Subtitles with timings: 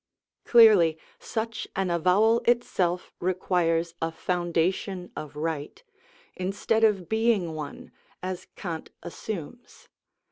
[0.45, 5.83] Clearly such an avowal itself requires a foundation of right,
[6.35, 7.91] instead of being one,
[8.23, 9.89] as Kant assumes.